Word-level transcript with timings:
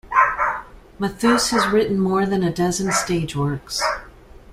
Matthus 0.99 1.51
has 1.51 1.67
written 1.67 1.99
more 1.99 2.25
than 2.25 2.41
a 2.43 2.51
dozen 2.51 2.91
stage 2.91 3.35
works. 3.35 3.83